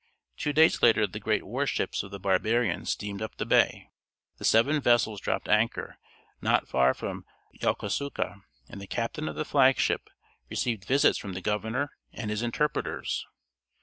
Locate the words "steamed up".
2.89-3.35